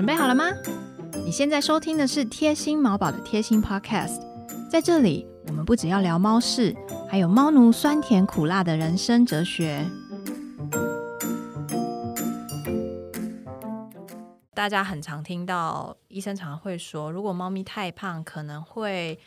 [0.00, 0.46] 准备好了吗？
[1.26, 4.18] 你现在收听的是贴心毛宝的贴心 Podcast，
[4.70, 6.74] 在这里我们不只要聊猫事，
[7.06, 9.84] 还有猫奴酸甜苦辣的人生哲学。
[14.54, 19.18] 大家很常听到医生常会说，如果猫咪太胖，可能会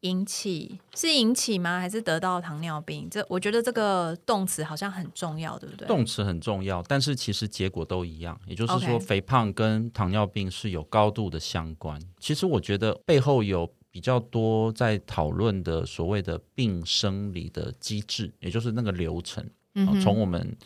[0.00, 1.78] 引起是引起吗？
[1.78, 3.08] 还是得到糖尿病？
[3.10, 5.86] 这我觉得这个动词好像很重要，对不对？
[5.86, 12.00] 动词很重要，但是其实结果都一样，也就是说，肥胖跟糖尿病是有高度的相关。
[12.18, 19.44] 其实我觉得背后有比较多在讨论的所谓的病生理的机制，也就是那个流程。
[19.44, 20.56] 哦嗯从我们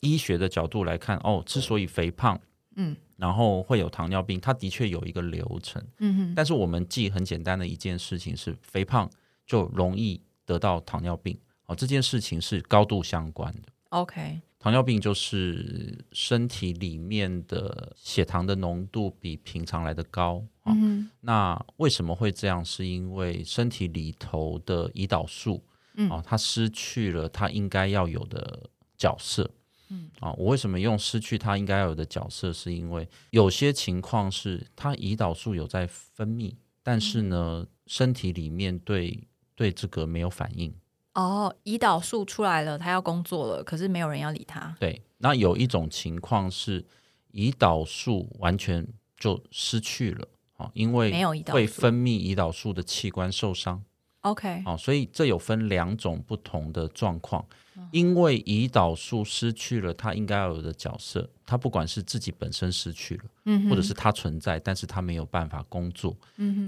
[0.00, 2.40] 医学的角度来看，哦，之所以肥胖，
[2.78, 5.84] 嗯然后会有糖尿病，它的确有一个流程。
[5.98, 9.10] 嗯哼但是我们记很简单的一件事情是，肥胖
[9.44, 11.36] 就容易得到糖尿病。
[11.66, 13.62] 哦，这件事情是高度相关的。
[13.90, 20.72] ，OK，糖尿病就是身体里面的血糖的浓度比平常来的高啊、
[21.20, 22.64] 那为什么会这样？
[22.64, 25.62] 是因为身体里头的胰岛素，
[25.94, 29.50] 嗯哦，它失去了它应该要有的角色。
[29.88, 32.52] 嗯啊，我为什么用失去它应该要有的角色？
[32.52, 40.74] 是因为有些情况是它胰岛素有在分泌，但是呢，身体里面对对这个没有反应。
[41.14, 44.76] 哦，胰岛素出来了，它要工作了，可是没有人要理它。
[44.78, 46.84] 对，那有一种情况是
[47.32, 53.82] 胰岛素完全就失去了啊，因为没有胰岛素会分泌胰岛素的器官受伤
[54.30, 57.44] OK，啊，所以这有分两种不同的状况。
[57.50, 66.14] 嗯因为胰岛素失去了它应该要有的角色，它不管是自己本身失去了，或者是它存在，但是它没有办法工作，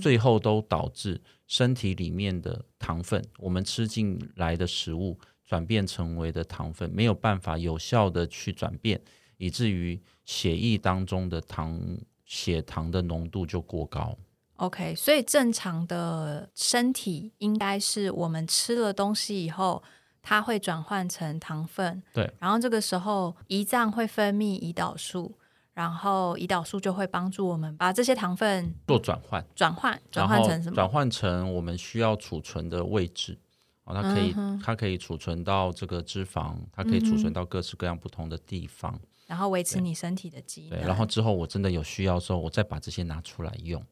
[0.01, 8.99] 最后都导致身体里面的糖分，我们吃进来的食物转变成为的糖分，没有办法有效的去转变，
[9.37, 11.79] 以至于血液当中的糖
[12.25, 14.17] 血糖的浓度就过高。
[14.61, 19.83] OK，所以正常的身体应该是我们吃了东西以后，
[20.21, 25.35] 它会转换成糖分，对，然后这个时候胰脏会分泌胰岛素，
[25.73, 30.75] 然后胰岛素就会帮助我们把这些糖分做转换，转换转换成什么？
[30.75, 33.39] 转换成我们需要储存的位置。
[33.85, 39.01] 哦，它可以，嗯它可以储存到这个脂肪，它可以储存到各式各样不同的地方。
[39.27, 40.89] 然后维持你身体的机对，能。
[40.89, 43.83] 然后之后我真的有需要的时候，我再把这些拿出来用。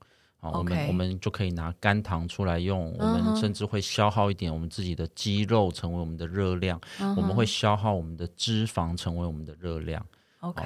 [0.41, 6.81] 好，我们我们就可以拿肝糖出来用，我们甚至会消耗一点我们自己的肌肉成为我们的热量，
[7.17, 10.05] 我们会消耗我们的脂肪成为我们的热量。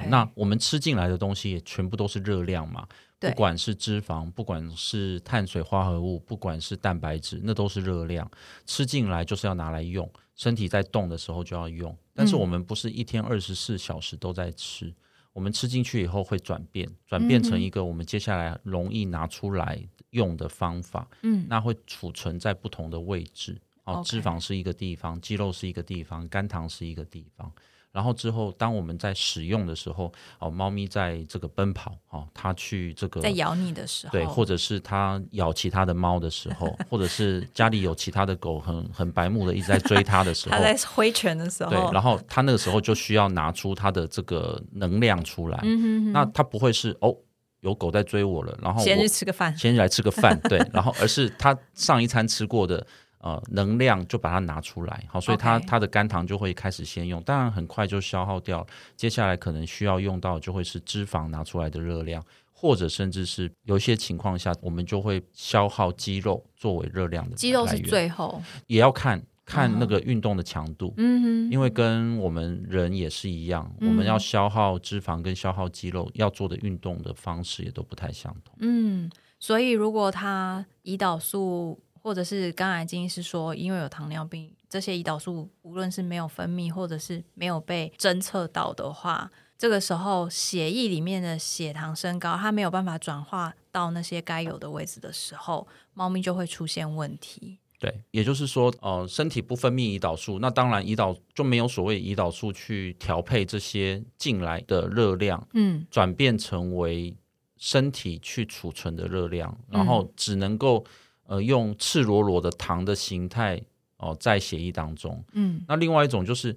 [0.07, 2.87] 那我们吃进来的东西也全部都是热量嘛，
[3.19, 8.29] 对不管是脂肪，不管是碳水化合物，不管是蛋白质，那都是热量。
[8.67, 11.97] 吃进来就是要拿来用，身体在动的时候就要用。
[12.13, 14.93] 但是嗯我们不是一天二十四小时都在吃，
[15.33, 19.77] 我们吃进去以后会转变，转变成一个我们接下来容易拿出来
[20.11, 21.07] 用的方法。
[21.23, 23.59] 嗯那会储存在不同的位置。
[23.85, 27.51] 哦脂肪是一个地方，肌肉是一个地方，肝糖是一个地方。
[27.93, 45.59] 然后之后，当我们在使用的时候，哦，猫咪在这个奔跑，哦，它去这个在咬你的时候，对，或者是它咬其他的猫的时候， 或者是家里有其他的狗很很白目的一直在追它的时候 它，在挥拳的时候，对，然后它那个时候就需要拿出它的这个能量出来。
[45.61, 47.15] 嗯哼哼那它不会是哦，
[47.59, 49.55] 有狗在追我了，然后先去吃个饭。
[49.55, 52.85] 先来吃个饭，对， 然后而是他上一餐吃过的
[53.23, 58.67] 呃能量就把它拿出来，好，所以它它的肝糖就会开始先用，当然很快就消耗掉，
[58.97, 70.93] 接下来可能需要用到就会是脂肪拿出来的热量，或者甚至是有一些情况下，我们就会消耗肌肉作为热量的肌肉是最后，也要看看那个运动的强度。
[70.97, 78.53] 嗯哼，因为跟我们人也是一样，我们要消耗脂肪跟消耗肌肉，要做的运动的方式也都不太相同。
[78.59, 79.09] 嗯，
[79.39, 97.59] 所以如果他胰岛素，或者是刚才金医师说，因为有糖尿病，这些胰岛素无论是没有分泌，或者是没有被侦测到的话，这个时候血液里面的血糖升高，它没有办法转化到那些该有的位置的时候，猫咪就会出现问题。
[97.79, 107.15] 对，也就是说，呃，身体不分泌胰岛素，那当然胰岛就没有所谓胰岛素去调配这些进来的热量，嗯转变成为
[107.57, 110.85] 身体去储存的热量，然后只能够
[111.27, 113.61] 呃用赤裸裸的糖的形态
[113.97, 115.23] 哦、在血液当中。
[115.33, 116.55] 嗯那另外一种就是。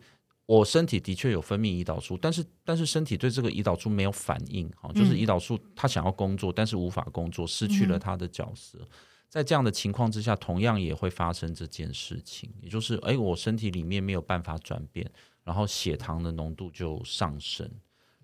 [0.48, 8.78] 我身体的确有分泌胰岛素，但是但是身体对这个胰岛素没有反应，哈、就是胰岛素它想要工作，但是无法工作，失去了它的角色。
[9.28, 15.10] 在这样的情况之下，同样也会发生这件事情，也就是，哎，我身体里面没有办法转变，
[15.42, 17.68] 然后血糖的浓度就上升。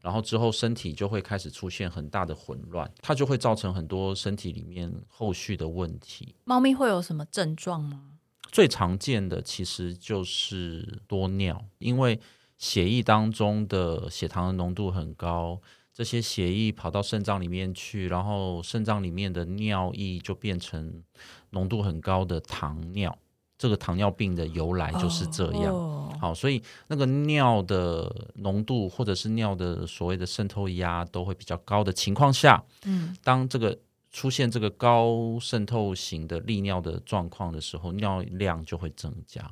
[0.03, 6.35] 然后之后身体就会开始出现很大的混乱，它就会造成很多身体里面后续的问题。
[6.45, 8.19] 猫咪会有什么症状吗？
[8.51, 12.21] 最常见的其实就是多尿，因为
[12.59, 15.63] 血液当中的血糖的浓度很高，
[15.95, 21.03] 这些血液跑到肾脏里面去，然后肾脏里面的尿液就变成
[21.51, 23.17] 浓度很高的糖尿。
[23.63, 25.73] 这个糖尿病的由来就是这样。
[25.73, 33.77] 哦好，所以那个尿的浓度或者是尿的所谓的渗透压都会比较高的情况下，嗯，当这个
[34.11, 39.49] 出现这个高渗透型的利尿的状况的时候，尿量就会增加。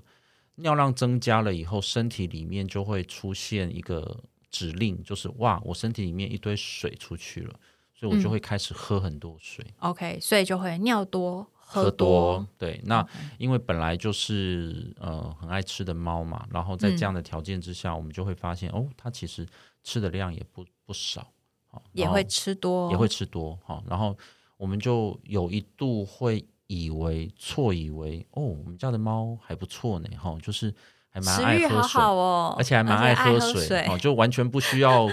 [0.57, 7.55] 尿量增加了以后，身体里面就会出现一个指令，就是哇，我身体里面一堆水出去了，
[7.99, 9.65] 所以我就会开始喝很多水。
[9.79, 12.45] OK，所以就会尿多喝多。
[12.59, 13.07] 对，那
[13.39, 19.47] 因为本来就是呃很爱吃的猫嘛，然后在这样的条件之下，我们就会发现哦，它其实
[19.85, 21.27] 吃的量也不不少，
[21.69, 24.17] 好也会吃多，也会吃多哈，然后
[24.57, 30.75] 我们就有一度会以为错以为哦，我们家的猫还不错呢，哈，就是
[31.09, 33.65] 还蛮爱喝水，好哦，而且还蛮爱喝水。
[33.65, 35.09] 水，哦，就完全不需要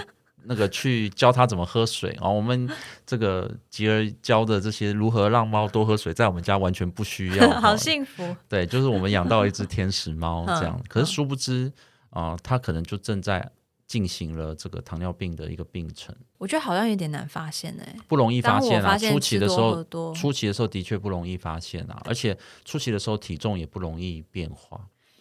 [0.48, 2.32] 那个去教它怎么喝水哦。
[2.32, 2.68] 我们
[3.06, 11.72] 这个吉儿教的这些如何让猫多喝水，在我们家完全不需要， 好哦幸福，对，就是我们养到一只天使猫 这样嗯，可是殊不知
[12.10, 13.50] 啊、它可能就正在
[13.86, 17.96] 进行了这个糖尿病的一个病程，我觉得好像有点难发现哎。
[18.08, 18.96] 不容易发现啊。
[18.96, 19.84] 初期的时候
[20.14, 24.80] 初期的时候的确不容易发现啊，而且初期的时候体重也不容易变化，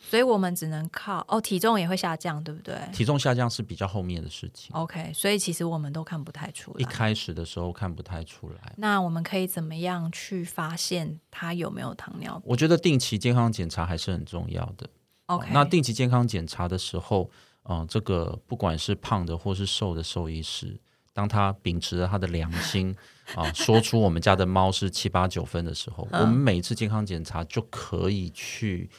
[0.09, 4.74] 所以我们只能靠哦，体重也会下降，对不对体重下降是比较后面的事情。
[4.74, 6.80] ？OK，所以其实我们都看不太出来。
[6.80, 8.74] 一开始的时候看不太出来。
[8.77, 14.89] 那我们可以怎么样去发现它有没有糖尿病我觉得定期健康检查还是很重要的。
[15.25, 17.30] ？OK，那定期健康检查的时候，
[17.63, 20.80] 嗯、这个不管是胖的或是瘦的兽医师，
[21.12, 22.95] 当他秉持着他的良心
[23.36, 28.89] 啊，说出我们家的猫是七八九分的时候，嗯我们每一次健康检查就可以去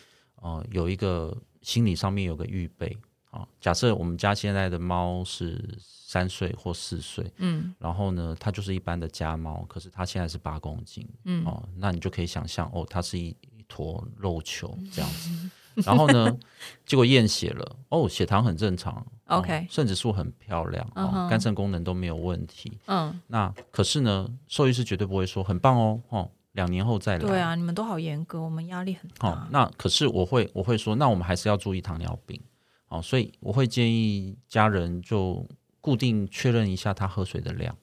[0.41, 2.97] 呃有一个心理上面有个预备
[3.31, 3.47] 啊。
[3.61, 15.51] 假设我们家现在的猫是三岁或四岁，嗯然后呢，它就是一般的家猫，可是它现在是八公斤，嗯哦，那你就可以想象，哦，它是一一坨肉球这样子。
[15.85, 16.37] 然后呢，
[16.87, 18.95] 结果验血了，哦，血糖很正常
[19.27, 22.77] 哦 OK 肾指数很漂亮，哦，肝肾功能都没有问题。
[22.87, 27.19] 嗯，那可是呢，兽医师绝对不会说很棒哦，哦，两年后再来。
[27.21, 29.49] 对啊，你们都好严格，我们压力很好、大。
[29.53, 32.41] 那可是我会我会说，那我们还是要注意糖尿病。
[32.87, 35.47] 好、所以我会建议家人就
[35.81, 37.77] 固定确认一下他喝水的量。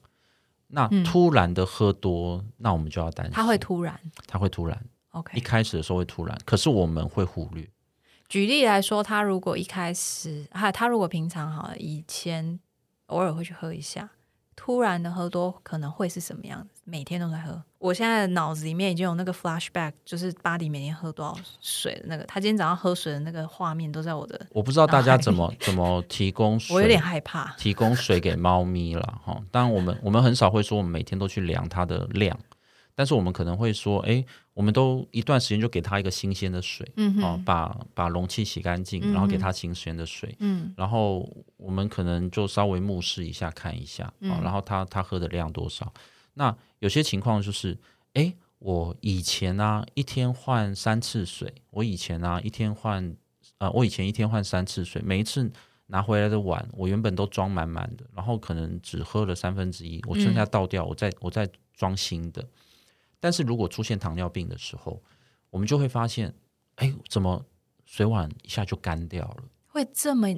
[0.66, 4.78] 那嗯突然的喝多，那我们就要担心，他会突然他会突然
[5.12, 5.40] ，OK 一。
[5.40, 7.66] 开始的时候会突然，可是我们会忽略。
[8.28, 12.58] 举例来说，他如果一开始，哈，他如果平常好了，以前
[13.06, 14.10] 偶尔会去喝一下，
[14.56, 16.75] 突然的喝多，可能会是什么样子？
[16.86, 17.62] 每天都在喝。
[17.78, 27.54] 我现在的脑子里面已经有那个 flashback，就是巴迪每天喝多少水的那个，他今天早上喝水的那个画面都在我的，我不知道大家怎么怎么提供水，我有点害怕。
[27.58, 29.40] 提供水给猫咪了哈。
[29.50, 32.36] 当然，我们我们很少会说我们每天都去量它的量，
[32.94, 34.24] 但是我们可能会说，哎，
[34.54, 45.92] 我们都一段时间就给它一个新鲜的水，哦，嗯哼，把把容器洗干净，然后给它新鲜的水，嗯然后我们可能就稍微目视一下看一下啊、嗯然后它它喝的量多少。
[46.38, 47.78] 那有些情况就是，
[48.12, 53.16] 哎，我以前啊一天换三次水，我以前啊一天换，
[53.58, 55.50] 呃，我以前一天换三次水，每一次
[55.86, 62.46] 拿回来的碗，我原本都装满满的，然后可能只喝了三分之一，我剩下倒掉，我再我再装新的。
[63.18, 65.02] 但是如果出现糖尿病的时候，
[65.48, 66.34] 我们就会发现，
[66.74, 67.44] 哎，怎么
[67.86, 69.44] 水碗一下就干掉了？
[69.68, 70.28] 会这么，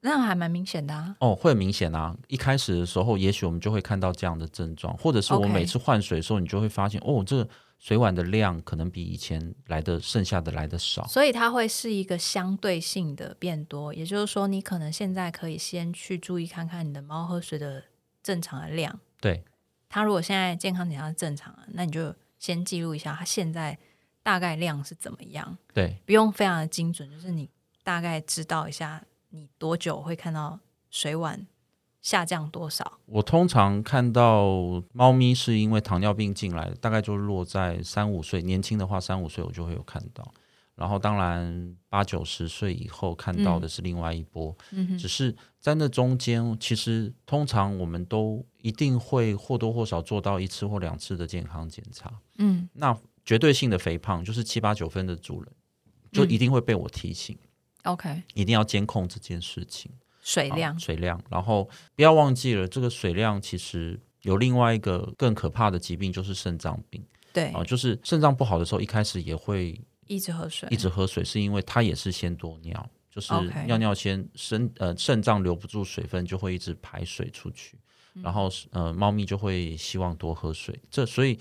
[0.00, 1.14] 那还蛮明显的啊。
[1.20, 2.16] 哦，会很明显啊！
[2.28, 11.06] 一开始的时候，也许我们就会看到这样的症状，或者是我每次换水的时候，你就会发现，哦，这个水碗的量可能比以前来的剩下的来的少。
[11.06, 17.84] 所以它会是一个相对性的变多，也就是说，你可能现在可以先去注意看看你的猫喝水的
[18.22, 18.98] 正常的量。
[19.20, 19.44] 对，
[19.88, 23.78] 它如果现在健康检查是正常的，那你就先记录一下它现在
[24.22, 27.48] 大概量是怎么样，对，不用非常的精准，就是你
[27.82, 30.60] 大概知道一下你多久会看到
[30.90, 31.46] 水碗
[32.00, 32.98] 下降多少。
[33.06, 40.32] 我通常看到猫咪是因为糖尿病进来的，大概就落在三五岁，年轻的话三五岁我就会有看到。
[40.76, 52.10] 然后当然八九十岁以后看到的是另外一波，嗯，只是在那中间，其实通常我们都一定会或多或少做到一次或两次的健康检查。
[52.38, 55.52] 嗯那绝对性的肥胖，就是七八九分的主人，
[56.10, 57.36] 就一定会被我提醒，
[57.84, 59.90] ，OK，一定要监控这件事情。
[60.22, 67.02] 水量，水量，然后不要忘记了，这个水量其实有另外一个更可怕的疾病，就是肾脏病。
[67.32, 67.46] 对。
[67.52, 73.32] 啊，，就是肾脏不好的时候，一开始也会一直喝水，一直喝水，是因为它也是先多尿，就是
[73.66, 77.78] 尿尿先肾呃肾脏留不住水分，就会一直排水出去，
[78.14, 78.22] 嗯。
[78.22, 81.38] 然后呃猫咪就会希望多喝水，这所以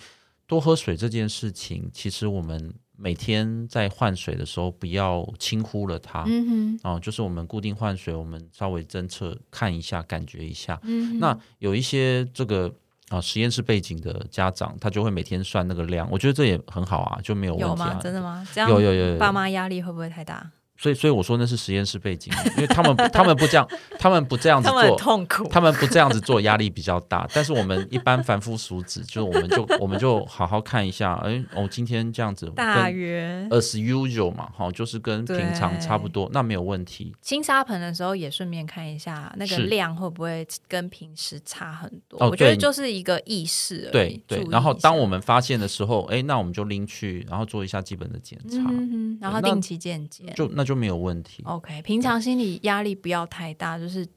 [0.48, 6.24] 多喝水这件事情，其实我们每天在换水的时候不要轻忽了它。
[6.28, 10.78] 嗯哼，哦，就是我们固定换水，我们稍微侦测看一下，感觉一下。
[10.84, 12.70] 嗯，那有一些这个
[13.08, 17.86] 啊实验室背景的家长，他就会每天算那个量，我觉得这也很好啊，就没有问有吗？
[17.86, 18.00] 题啊。
[18.02, 18.46] 真的吗？
[18.54, 20.52] 这样有有有有爸妈压力会不会太大？
[20.82, 23.68] 所以所以我说那是实验室背景，因为他们他们不这样，
[24.00, 27.28] 他们不这样子他们很做，痛苦，他们不这样子做，压力比较大。
[27.34, 37.14] 但是我们一般凡夫俗子，就我们就我们就好好看一下，哎，哦，今天这样子大跟约 as usual 嘛，好，就是跟平常差不多，那没有问题。
[37.22, 42.18] 清沙盆的时候也顺便看一下那个量会不会跟平时差很多。
[42.24, 50.34] 哦我觉得就是一个意识而对对然后当我们发现的时候，哎，那我们就拎去，然后做一下基本的检查，嗯哼哼，然后定期健检。
[50.36, 51.42] 就那就没有问题。
[51.46, 54.08] OK，平常心理压力不要太大，就是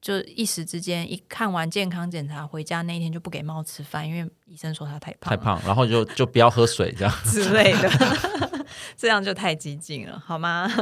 [0.00, 7.14] 就一时之间一看完健康检查回家那一天就不给猫吃饭，因为医生说它太胖太胖，然后就就不要喝水这样。
[7.24, 7.90] 之类的，
[8.96, 10.66] 这样就太激进了，好吗？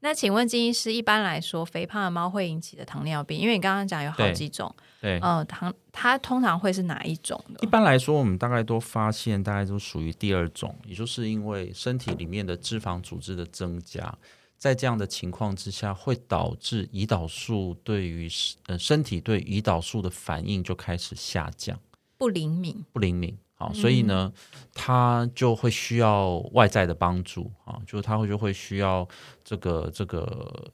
[0.00, 7.66] 那请问金医师，一般来说，肥胖的猫会引起的糖尿病，因为你刚刚讲有好几种，对，呃，糖它通常会是哪一种一？
[7.66, 14.16] 般来说，我们大概都发现，大概都属于第二种，也就是因为身体里面的脂肪组织的增加，
[14.58, 18.28] 在这样的情况之下，会导致胰岛素对于
[18.66, 21.78] 呃身体对胰岛素的反应就开始下降，
[22.18, 23.38] 不灵敏，不灵敏。
[23.54, 24.32] 好，所以呢，
[24.72, 29.06] 它就会需要外在的帮助啊，就是它会就会需要
[29.44, 30.72] 这个这个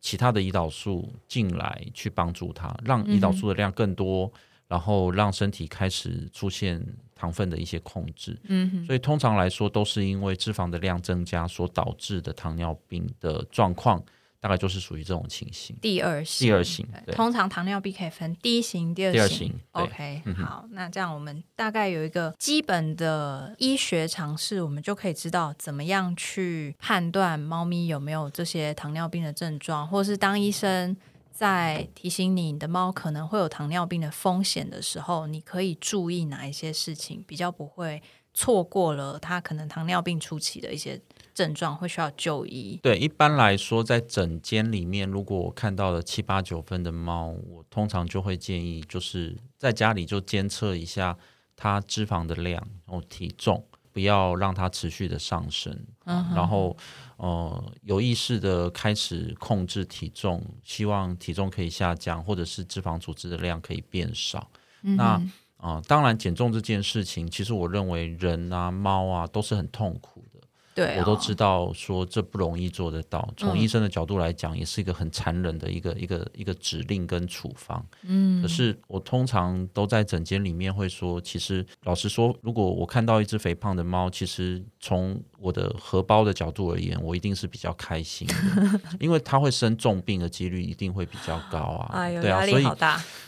[0.00, 4.32] 其他的胰岛素进来去帮助它，让胰岛素的量更多，
[4.70, 6.80] 然后让身体开始出现
[7.16, 8.38] 糖分的一些控制。
[8.44, 14.00] 嗯哼，所以通常来说，都是因为脂肪的量增加所导致的糖尿病的状况，
[14.38, 15.74] 大概就是属于这种情形。
[15.82, 19.38] 第二型，第二型，通常糖尿病可以分第一型、第二第二型。
[19.48, 30.96] 型 OK，、嗯好，那这样我们大概有一个基本的医学常识，我们就可以知道怎么样去判断猫咪有没有这些糖尿病的症状，或是当医生
[31.40, 38.02] 在提醒你你的猫可能会有糖尿病的风险的时候，你可以注意哪一些事情，比较不会
[38.34, 41.00] 错过了它可能糖尿病初期的一些
[41.32, 42.78] 症状，会需要就医。
[42.82, 51.16] 对，一般来说，在整间里面，如果我看到了七八九分的猫，我通常就会建议，就是在家里就监测一下
[51.56, 55.72] 它脂肪的量，然后体重，不要让它持续的上升。
[56.04, 56.76] 嗯然后，
[57.16, 64.48] 呃，有意识的开始控制体重，希望体重可以下降，或者是脂肪组织的量可以变少。
[64.80, 70.24] 那嗯啊、当然，减重这件事情，其实我认为人啊、猫啊都是很痛苦
[70.74, 70.86] 的。
[70.86, 73.28] 对、我都知道说这不容易做得到。
[73.36, 77.84] 从嗯医生的角度来讲，也是一个很残忍的一个一个一个指令跟处方。
[78.02, 92.08] 嗯可是我通常都在诊间里面会说，其实老实说，如果我看到一只肥胖的猫，其实从我的荷包的角度而言，我一定是比较开心的， 因为它会生重病的几率一定会比较高啊。
[92.20, 92.64] 对啊，压所以。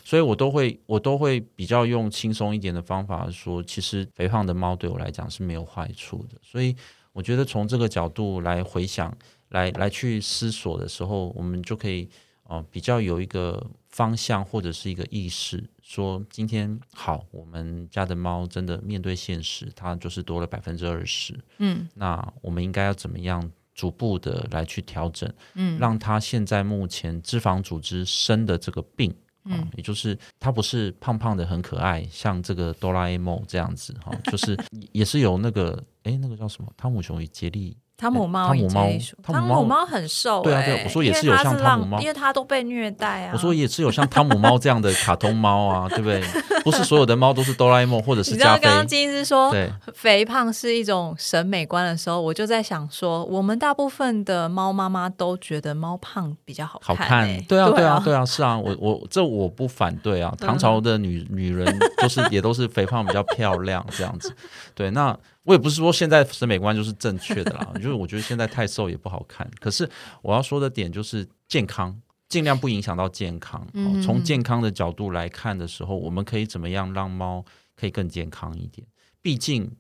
[0.05, 6.39] 所以我都会我都会比较用轻松一点的方法说，其实肥胖的猫对我来讲是没有坏处的。
[6.43, 6.77] 所以
[7.13, 9.17] 我觉得从这个角度来回想，
[9.51, 12.09] 来来去思索的时候，我们就可以
[12.45, 23.51] 呃比较有一个方向或者是一个意识，说今天好，我们家的猫真的面对现实，它就是多了百分之二十，嗯那我们应该要怎么样？
[23.75, 29.11] 逐步的来去调整，嗯，让它现在目前脂肪组织生的这个病，
[29.45, 34.57] 嗯、也就是它不是胖胖的很可爱，像这个哆啦 A 梦这样子哈、就是
[34.93, 36.73] 也是有那个哎那个叫什么？
[36.77, 38.89] 汤姆熊与杰利，汤姆猫汤姆猫
[39.23, 43.31] 汤姆猫很瘦、欸，对啊对啊我说也是有像汤姆猫因为它都被虐待啊。
[43.33, 46.21] 我说也是有像汤姆猫这样的卡通猫啊， 对不对？
[46.65, 49.55] 不是所有的猫都是哆啦 A 梦或者是加菲知道刚，刚金医师说
[49.95, 60.35] 肥胖是一种审美观的时候，我就在想说，我们大部分的猫妈妈都觉得猫胖比较好好看、对啊，对啊，啊，对啊，是啊，我我这我不反对啊。
[60.41, 64.35] 唐朝的女女人就是也都是肥胖比较漂亮这样子，
[64.75, 64.91] 对。
[64.91, 69.49] 那我也不是说现在审美观就是正确的啦， 就是我觉得现在太瘦也不好看。
[69.61, 69.89] 可是
[70.23, 73.67] 我要说的点就是健康，尽量不影响到健康。
[74.03, 77.45] 从健康的角度来看的时候，我们可以怎么样让猫
[77.75, 78.87] 可以更健康一点？
[79.21, 79.71] 毕竟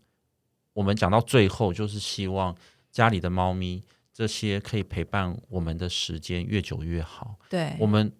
[0.72, 2.56] 我们讲到最后，就是希望
[2.90, 7.36] 家里的猫咪这些可以陪伴我们的时间越久越好。
[7.48, 8.12] 对，我们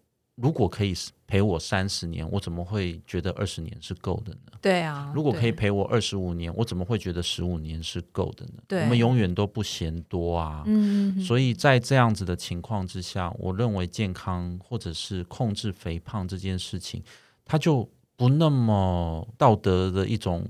[0.43, 0.93] 如果可以
[1.25, 4.59] 陪我三十年，我怎么会觉得二十年是够的呢？
[4.61, 8.55] 对啊，如果可以陪我二十五年，我怎么会觉得十五年是够的呢？
[8.67, 10.65] 对我们永远都不嫌多啊。
[11.25, 17.01] 所以在这样子的情况之下，我认为健康或者是控制肥胖这件事情，
[17.45, 20.45] 它就不那么道德的一种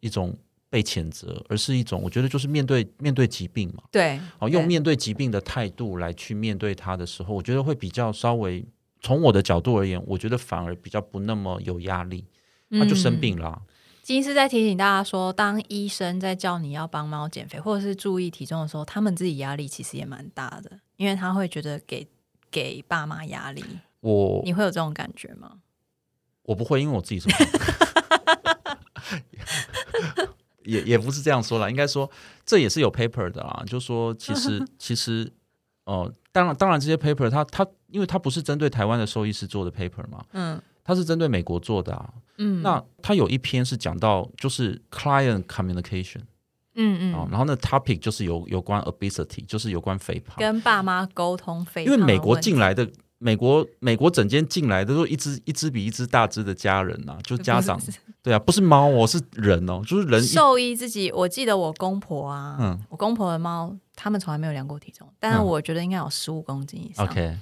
[0.00, 0.36] 一种
[0.70, 8.62] 被谴责，而是一种我觉得就是面对面对疾病嘛，对，哦，用面对疾病的态度来去面对它的时候，我觉得会比较稍微
[9.00, 12.26] 从我的角度而言，我觉得反而比较不那么有压力，
[12.70, 13.62] 他就生病嗯了啊、
[14.02, 22.06] 金医师在提醒大家说，当医生在叫你要帮猫减肥或者是注意体重的时候，他们自己压力其实也蛮大的，因为他会觉得给
[22.50, 23.62] 给爸妈压力。
[24.00, 25.58] 我你会有这种感觉吗？
[26.42, 27.46] 我不会，因为我自己是胖
[30.64, 32.10] 也也不是这样说啦，应该说
[32.44, 35.30] 这也是有 paper 的啦，就说其实 其实
[35.84, 42.08] 哦、当然当然这些 paper 它它因为它不是针对台湾的兽医师做的 paper 嘛，嗯它是针对美国做的啊。
[42.38, 46.20] 嗯，那它有一篇是讲到就是 client communication
[46.74, 52.88] 嗯嗯，哦，然后呢 topic 就是有有关 obesity，就是有关肥胖，跟爸妈沟通肥因为美国进来的。
[53.20, 57.76] 美国美国整间进来的都一只一只比一只大只的家人呐、就家长
[58.22, 67.04] 对啊，不是猫哦，是人哦，就是人一兽医自己，我记得我公婆啊，嗯我公婆的猫，他们从来没有量过体重，但是嗯我觉得应该有十五公斤以上。
[67.04, 67.36] OK，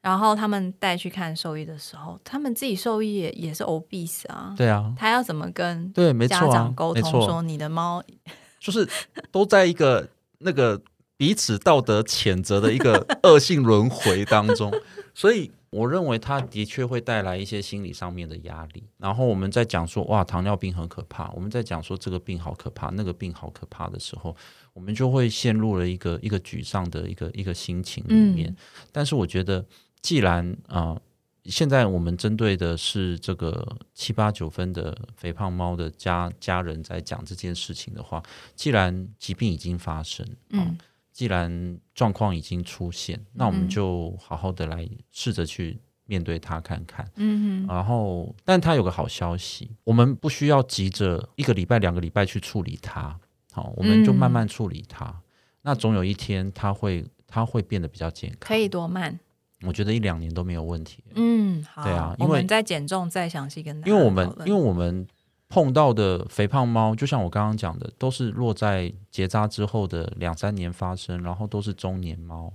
[0.00, 8.02] 然后他们带去看兽医的时候，他们自己兽医也也是 obese 啊，对啊，他要怎么跟对，没家错啊长沟，通错，说你的猫
[8.60, 8.88] 就是
[9.30, 10.80] 都在一个那个
[11.16, 14.72] 彼此道德谴责的一个 恶性轮回当中，
[15.14, 18.84] 所以我认为它的确会带来一些心理上面的压力。
[18.98, 24.34] 然后我们在讲说哇，糖尿病很可怕，我们在讲说这个病好可怕，那个病好可怕的时候，
[24.72, 28.48] 我们就会陷入了一个一个沮丧的一个一个心情里面。
[28.48, 28.56] 嗯。
[28.90, 29.64] 但是我觉得，
[30.02, 31.02] 既然啊、呃
[31.44, 38.22] 现在我们针对的是这个七八九分的肥胖猫的家家人在讲这件事情的话，
[38.54, 40.78] 既然疾病已经发生，嗯、嗯
[41.10, 47.10] 既然状况已经出现，那我们嗯就好好的来试着去面对它看看。
[47.14, 53.18] 嗯哼然后，但它有个好消息，我们不需要急着一个礼拜、两个礼拜去处理它，
[53.52, 55.18] 好，我们就慢慢处理它。
[55.62, 58.38] 那总有一天，它会它会变得比较健康。
[58.40, 59.18] 可以多慢？
[59.62, 65.06] 我觉得一两年都没有问题，嗯，好，对啊因为我们再减重再详细跟大家因为我们因为我们
[65.48, 72.52] 碰到的肥胖猫，就像我刚刚讲的，都是落在结扎之后的两三年发生，然后都是中年猫。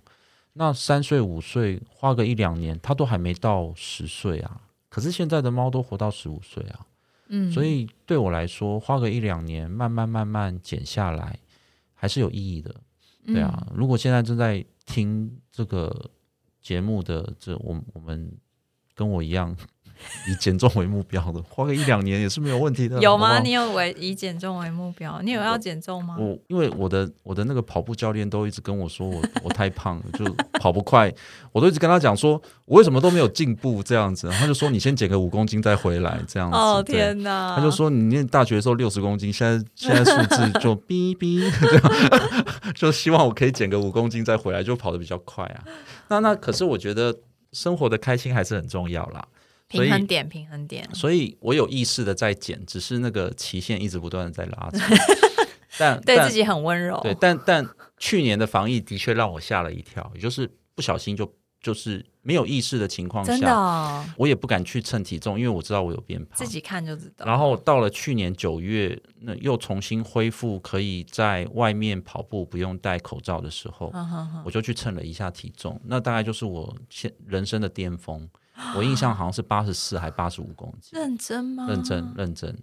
[0.54, 4.62] 那三岁五岁花个一两年，它都还没到十岁啊。
[4.90, 6.86] 可是现在的猫都活到十五岁啊，
[7.30, 11.40] 嗯，所以对我来说，花个一两年，慢慢慢慢减下来，
[11.96, 12.76] 还是有意义的。
[13.26, 16.12] 对啊，嗯如果现在正在听这个
[16.64, 18.40] 节目的这我我们
[18.96, 19.56] 跟我一样
[20.28, 23.00] 以减重为目标的，花个一两年也是没有问题的。
[23.00, 23.28] 有吗？
[23.28, 25.22] 好好你有为以减重为目标？
[25.22, 26.16] 你有要减重吗？
[26.20, 30.26] 我因为我的我的那个跑步教练都一直跟我说我我太胖了，就
[30.60, 31.14] 跑不快，
[31.52, 36.58] 我都一直跟他讲说我为什么都没有进步这样子，他就说你先减个五公斤再回来这样子。
[36.58, 37.56] 哦天哪！
[37.56, 45.64] 他就说你念大学的时候六十公斤，现在现在数字就哔哔 这样，就希望我可以减个五公斤再回来，就跑得比较快啊。
[46.10, 47.16] 那那可是我觉得
[47.52, 49.26] 生活的开心还是很重要啦，
[49.82, 50.88] 平衡点，平衡点。
[50.94, 54.98] 所以我有意识的在减，只是那个期限一直不断的在拉长。
[55.80, 57.00] 但但对自己很温柔。
[57.02, 66.48] 对，但但去年的防疫的确让我吓了一跳，也就是不小心就就是没有意识的情况真的下，哦、我也不敢去称体重，因为我知道我有变胖自。
[66.48, 67.26] 己看就知道。
[67.26, 78.30] 然后到了去年九月，那又重新恢复可以在外面跑步不用戴口罩的时候，嗯哼哼，我就去称了一下体重，那大概就是我现人生的巅峰。
[78.76, 81.66] 我印象好像是八十四还八十五公斤，认真吗？
[81.68, 82.58] 认真认真。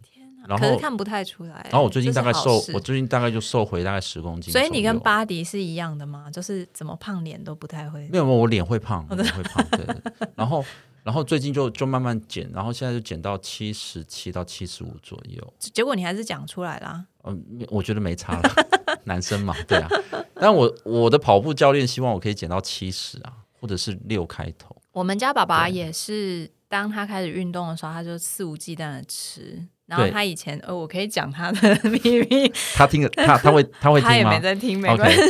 [0.49, 1.67] 然后可是看不太出来。
[1.71, 4.51] 然后我最近大概瘦我最近大概就瘦回大概十公斤。
[4.51, 6.31] 所以你跟巴迪是一样的吗？
[6.33, 8.17] 就是怎么胖脸都不太会没。
[8.17, 9.85] 有没有，我脸会胖，我脸会胖，对。
[9.85, 10.03] 对
[10.35, 10.65] 然后
[11.03, 15.55] 然后最近就就慢慢减，然后现在就减到七十七到七十五左右。
[15.59, 17.05] 结果你还是讲出来啦。
[17.25, 18.51] 嗯，我觉得没差了，
[19.05, 19.89] 男生嘛，对啊。
[20.35, 24.75] 但我我的跑步教练希望我可以减到七十啊，或者是六开头。
[24.93, 29.67] 我们家爸爸也是，当他开始运动的时候，他就肆无忌惮的吃。
[29.87, 35.21] 然后他以前，呃，我可以讲他的秘密，他听了，他他会他会他也没在听，没关系。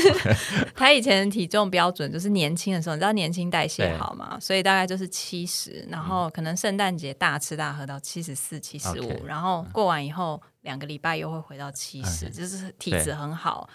[0.77, 13.67] 他以前的体重标准就是年轻的时候，你知道年轻代谢好嘛，所以大概就是七十，然后可能圣诞节大吃大喝到七十四、七十五，然后过完以后两个礼拜又会回到七十就是体质很好。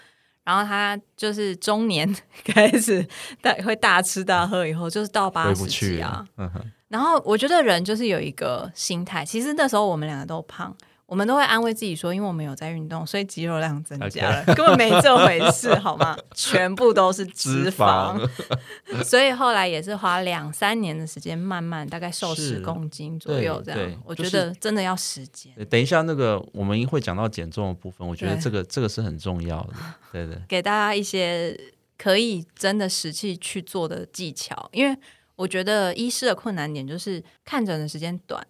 [0.46, 2.08] 然后他就是中年
[2.44, 3.06] 开始
[3.42, 6.24] 大会大吃大喝以后，就是到八十几啊。。
[6.38, 6.48] 嗯，
[6.88, 10.74] 然后我觉得人就是有一个心态，其实那时候我们两个都胖。
[11.06, 16.18] 我们都会安慰自己说，因为我们有在运动，所以肌肉量增加了，根本没这回事，好吗？
[16.34, 18.28] 全部都是脂肪。
[19.04, 24.02] 所以后来也是花两三年的时间，慢慢大概瘦十公斤左右这样。
[24.04, 25.52] 我觉得真的要时间。
[25.70, 29.74] 等一下，那个我们会讲到减重的部分，我觉得这个这个是很重要的。
[30.10, 31.56] 对对，给大家一些
[31.96, 34.98] 可以真的实际去做的技巧，因为
[35.36, 38.44] 我觉得医师的困难点就是看诊的时间短。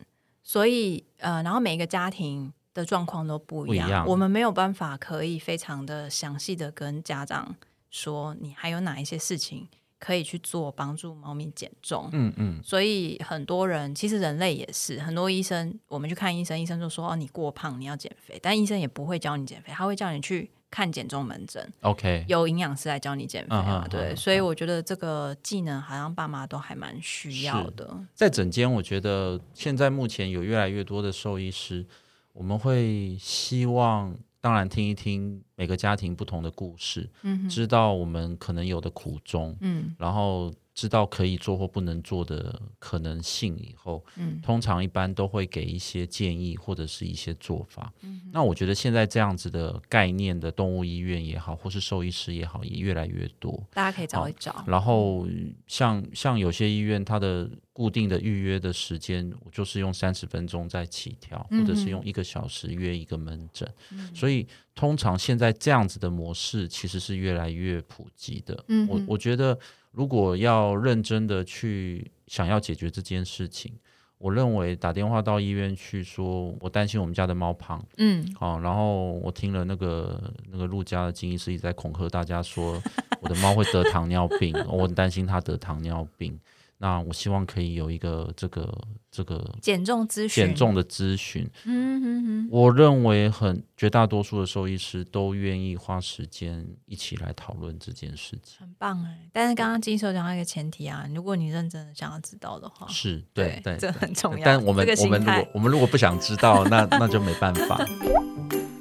[0.48, 7.56] 所以，呃，然后每一个家庭的状况都不一样，我们没有办法可以非常的详细的跟家长
[7.90, 9.66] 说，你还有哪一些事情
[9.98, 12.08] 可以去做，帮助猫咪减重。
[12.12, 12.62] 嗯嗯。
[12.62, 20.48] 所以很多人，其实人类也是，很多医生，我们去看医生，医生就说哦，你过胖，你要减肥，但医生也不会教你减肥，他会叫你去。
[20.76, 23.88] 看减重门诊，OK，有营养师来教你减肥嘛？
[23.88, 27.98] 对，所以我觉得这个技能好像爸妈都还蛮需要的。
[28.14, 31.86] 在诊间，我觉得现在目前有越来越多的兽医师，
[32.34, 40.52] 我们会希望，当然听一听每个家庭不同的故事，嗯，知道我们可能有的苦衷，嗯，然后。
[40.76, 47.90] 知道可以做或不能做的可能性以后，嗯，通常一般都会给一些建议或者是一些做法。
[48.02, 53.66] 嗯，那我觉得现在这样子的概念的动物医院也好，或是兽医师也好，也越来越多。
[53.72, 54.62] 大家可以找一找。
[54.66, 55.26] 然后
[55.66, 63.66] 像像有些医院，它的固定的预约的时间，我就是用三十分钟在起跳，或者是用一个小时约一个门诊。
[64.14, 68.62] 所以通常现在这样子的模式其实是越来越普及的。
[68.68, 69.58] 嗯，我我觉得。
[69.96, 73.72] 如果要认真的去想要解决这件事情，
[74.18, 82.78] 我认为打电话到医院去说，我担心我们家的猫胖，嗯，好，然后我听了那个那个陆家的经医师一直在恐吓大家说，
[83.22, 86.38] 我的猫会得糖尿病，我很担心它得糖尿病。
[86.78, 88.70] 那我希望可以有一个这个
[89.10, 91.48] 这个减重咨询，减重的咨询。
[91.64, 99.28] 嗯哼哼，我认为很绝大多数的兽医师都愿意花时间一起来讨论这件事情，很棒哎。
[99.32, 104.44] 但是刚刚金手讲到一个前提啊，如果你认真的想要知道的话，是对对，这很重要。
[104.44, 107.82] 但我们我们如果我们如果不想知道，那那就没办法。